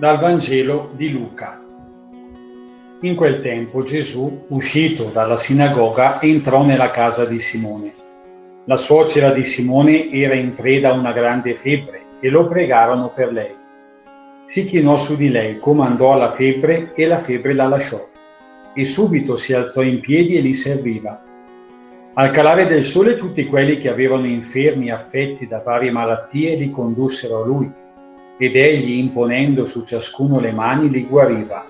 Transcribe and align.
Dal 0.00 0.18
Vangelo 0.18 0.92
di 0.94 1.12
Luca. 1.12 1.60
In 3.02 3.14
quel 3.14 3.42
tempo 3.42 3.82
Gesù, 3.82 4.46
uscito 4.48 5.10
dalla 5.12 5.36
sinagoga, 5.36 6.22
entrò 6.22 6.64
nella 6.64 6.90
casa 6.90 7.26
di 7.26 7.38
Simone. 7.38 7.92
La 8.64 8.78
suocera 8.78 9.30
di 9.30 9.44
Simone 9.44 10.10
era 10.10 10.32
in 10.32 10.54
preda 10.54 10.88
a 10.88 10.94
una 10.94 11.12
grande 11.12 11.56
febbre 11.56 12.00
e 12.18 12.30
lo 12.30 12.48
pregarono 12.48 13.10
per 13.10 13.30
lei. 13.30 13.54
Si 14.46 14.64
chinò 14.64 14.96
su 14.96 15.16
di 15.16 15.28
lei, 15.28 15.58
comandò 15.58 16.16
la 16.16 16.32
febbre 16.32 16.94
e 16.94 17.06
la 17.06 17.18
febbre 17.18 17.52
la 17.52 17.68
lasciò. 17.68 18.02
E 18.72 18.84
subito 18.86 19.36
si 19.36 19.52
alzò 19.52 19.82
in 19.82 20.00
piedi 20.00 20.38
e 20.38 20.40
li 20.40 20.54
serviva. 20.54 21.22
Al 22.14 22.30
calare 22.30 22.66
del 22.66 22.84
sole 22.84 23.18
tutti 23.18 23.44
quelli 23.44 23.78
che 23.78 23.90
avevano 23.90 24.24
infermi 24.24 24.90
affetti 24.90 25.46
da 25.46 25.58
varie 25.58 25.90
malattie 25.90 26.56
li 26.56 26.70
condussero 26.70 27.42
a 27.42 27.44
lui 27.44 27.79
ed 28.42 28.56
egli, 28.56 28.96
imponendo 28.96 29.66
su 29.66 29.84
ciascuno 29.84 30.40
le 30.40 30.50
mani, 30.50 30.88
li 30.88 31.04
guariva. 31.04 31.66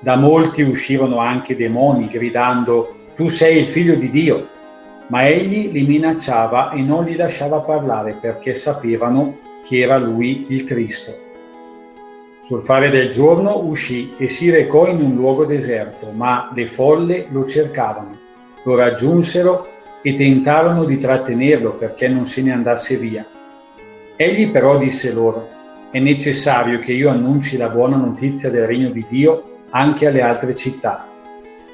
Da 0.00 0.16
molti 0.16 0.60
uscivano 0.60 1.16
anche 1.16 1.56
demoni, 1.56 2.08
gridando, 2.08 2.94
Tu 3.16 3.30
sei 3.30 3.62
il 3.62 3.68
figlio 3.68 3.94
di 3.94 4.10
Dio. 4.10 4.48
Ma 5.06 5.26
egli 5.26 5.70
li 5.72 5.86
minacciava 5.86 6.72
e 6.72 6.82
non 6.82 7.04
li 7.04 7.16
lasciava 7.16 7.60
parlare 7.60 8.18
perché 8.20 8.54
sapevano 8.54 9.38
che 9.66 9.78
era 9.78 9.96
lui 9.96 10.44
il 10.50 10.64
Cristo. 10.64 11.10
Sul 12.42 12.62
fare 12.64 12.90
del 12.90 13.08
giorno 13.08 13.56
uscì 13.64 14.12
e 14.18 14.28
si 14.28 14.50
recò 14.50 14.86
in 14.88 15.00
un 15.00 15.14
luogo 15.14 15.46
deserto, 15.46 16.10
ma 16.12 16.50
le 16.54 16.68
folle 16.68 17.28
lo 17.30 17.46
cercavano, 17.46 18.18
lo 18.64 18.74
raggiunsero 18.74 19.66
e 20.02 20.16
tentarono 20.16 20.84
di 20.84 21.00
trattenerlo 21.00 21.72
perché 21.76 22.08
non 22.08 22.26
se 22.26 22.42
ne 22.42 22.52
andasse 22.52 22.96
via. 22.96 23.24
Egli 24.16 24.50
però 24.50 24.76
disse 24.76 25.12
loro, 25.12 25.60
è 25.92 25.98
necessario 25.98 26.80
che 26.80 26.94
io 26.94 27.10
annunci 27.10 27.58
la 27.58 27.68
buona 27.68 27.96
notizia 27.96 28.48
del 28.48 28.66
regno 28.66 28.88
di 28.88 29.04
Dio 29.10 29.58
anche 29.68 30.06
alle 30.06 30.22
altre 30.22 30.56
città. 30.56 31.06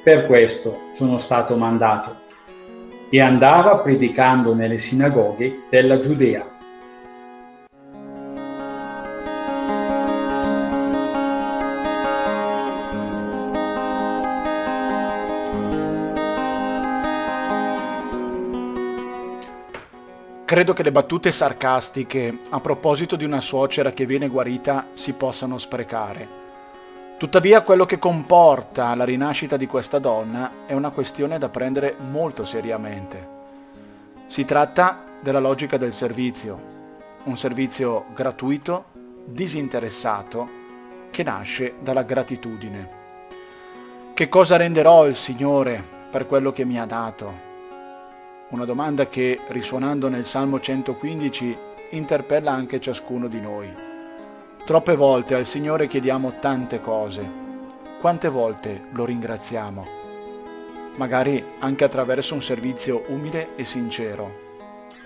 Per 0.02 0.26
questo 0.26 0.88
sono 0.92 1.18
stato 1.18 1.54
mandato. 1.56 2.16
E 3.10 3.20
andava 3.20 3.76
predicando 3.76 4.54
nelle 4.54 4.78
sinagoghe 4.78 5.60
della 5.70 6.00
Giudea. 6.00 6.44
Credo 20.48 20.72
che 20.72 20.82
le 20.82 20.92
battute 20.92 21.30
sarcastiche 21.30 22.38
a 22.48 22.60
proposito 22.60 23.16
di 23.16 23.24
una 23.26 23.42
suocera 23.42 23.92
che 23.92 24.06
viene 24.06 24.28
guarita 24.28 24.86
si 24.94 25.12
possano 25.12 25.58
sprecare. 25.58 26.26
Tuttavia 27.18 27.60
quello 27.60 27.84
che 27.84 27.98
comporta 27.98 28.94
la 28.94 29.04
rinascita 29.04 29.58
di 29.58 29.66
questa 29.66 29.98
donna 29.98 30.64
è 30.64 30.72
una 30.72 30.88
questione 30.88 31.36
da 31.36 31.50
prendere 31.50 31.96
molto 31.98 32.46
seriamente. 32.46 33.28
Si 34.26 34.46
tratta 34.46 35.04
della 35.20 35.38
logica 35.38 35.76
del 35.76 35.92
servizio, 35.92 36.58
un 37.24 37.36
servizio 37.36 38.06
gratuito, 38.14 38.86
disinteressato, 39.26 40.48
che 41.10 41.22
nasce 41.24 41.74
dalla 41.82 42.04
gratitudine. 42.04 42.88
Che 44.14 44.28
cosa 44.30 44.56
renderò 44.56 45.06
il 45.06 45.14
Signore 45.14 45.84
per 46.10 46.26
quello 46.26 46.52
che 46.52 46.64
mi 46.64 46.80
ha 46.80 46.86
dato? 46.86 47.47
Una 48.50 48.64
domanda 48.64 49.08
che, 49.08 49.38
risuonando 49.48 50.08
nel 50.08 50.24
Salmo 50.24 50.58
115, 50.58 51.54
interpella 51.90 52.50
anche 52.50 52.80
ciascuno 52.80 53.28
di 53.28 53.42
noi. 53.42 53.70
Troppe 54.64 54.96
volte 54.96 55.34
al 55.34 55.44
Signore 55.44 55.86
chiediamo 55.86 56.38
tante 56.38 56.80
cose. 56.80 57.30
Quante 58.00 58.28
volte 58.28 58.86
lo 58.92 59.04
ringraziamo? 59.04 59.84
Magari 60.94 61.44
anche 61.58 61.84
attraverso 61.84 62.32
un 62.32 62.42
servizio 62.42 63.04
umile 63.08 63.54
e 63.54 63.66
sincero, 63.66 64.32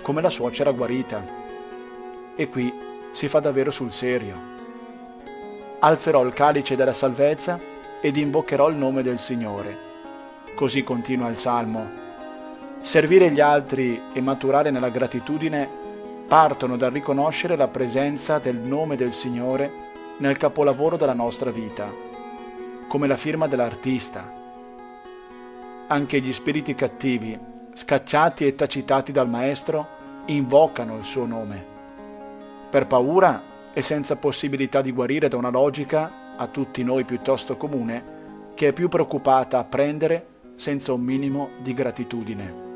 come 0.02 0.22
la 0.22 0.30
suocera 0.30 0.70
guarita. 0.70 1.24
E 2.36 2.48
qui 2.48 2.72
si 3.10 3.26
fa 3.26 3.40
davvero 3.40 3.72
sul 3.72 3.90
serio. 3.90 4.36
Alzerò 5.80 6.24
il 6.24 6.32
calice 6.32 6.76
della 6.76 6.94
salvezza 6.94 7.58
ed 8.00 8.16
invocherò 8.16 8.68
il 8.68 8.76
nome 8.76 9.02
del 9.02 9.18
Signore. 9.18 9.90
Così 10.54 10.84
continua 10.84 11.28
il 11.28 11.38
Salmo 11.38 12.01
Servire 12.82 13.30
gli 13.30 13.38
altri 13.38 14.10
e 14.12 14.20
maturare 14.20 14.72
nella 14.72 14.88
gratitudine 14.88 15.68
partono 16.26 16.76
dal 16.76 16.90
riconoscere 16.90 17.54
la 17.54 17.68
presenza 17.68 18.40
del 18.40 18.56
nome 18.56 18.96
del 18.96 19.12
Signore 19.12 19.70
nel 20.18 20.36
capolavoro 20.36 20.96
della 20.96 21.12
nostra 21.12 21.52
vita, 21.52 21.88
come 22.88 23.06
la 23.06 23.16
firma 23.16 23.46
dell'artista. 23.46 24.28
Anche 25.86 26.20
gli 26.20 26.32
spiriti 26.32 26.74
cattivi, 26.74 27.38
scacciati 27.72 28.48
e 28.48 28.56
tacitati 28.56 29.12
dal 29.12 29.28
Maestro, 29.28 29.86
invocano 30.26 30.96
il 30.96 31.04
suo 31.04 31.24
nome. 31.24 31.64
Per 32.68 32.88
paura 32.88 33.42
e 33.72 33.80
senza 33.80 34.16
possibilità 34.16 34.80
di 34.80 34.90
guarire 34.90 35.28
da 35.28 35.36
una 35.36 35.50
logica, 35.50 36.34
a 36.36 36.48
tutti 36.48 36.82
noi 36.82 37.04
piuttosto 37.04 37.56
comune, 37.56 38.50
che 38.54 38.68
è 38.68 38.72
più 38.72 38.88
preoccupata 38.88 39.58
a 39.58 39.64
prendere 39.64 40.26
senza 40.56 40.92
un 40.92 41.02
minimo 41.02 41.50
di 41.62 41.74
gratitudine. 41.74 42.70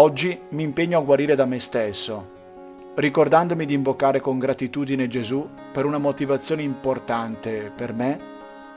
Oggi 0.00 0.40
mi 0.50 0.62
impegno 0.62 1.00
a 1.00 1.02
guarire 1.02 1.34
da 1.34 1.44
me 1.44 1.58
stesso, 1.58 2.92
ricordandomi 2.94 3.66
di 3.66 3.74
invocare 3.74 4.20
con 4.20 4.38
gratitudine 4.38 5.08
Gesù 5.08 5.44
per 5.72 5.86
una 5.86 5.98
motivazione 5.98 6.62
importante 6.62 7.72
per 7.74 7.92
me 7.92 8.20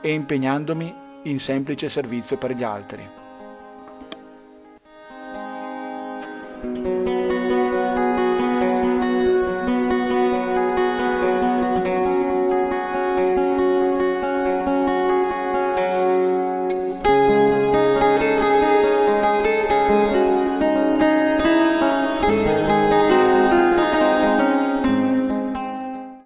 e 0.00 0.12
impegnandomi 0.14 0.92
in 1.22 1.38
semplice 1.38 1.88
servizio 1.88 2.38
per 2.38 2.54
gli 2.54 2.64
altri. 2.64 3.08